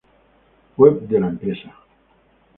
[0.77, 1.75] Web de la empresa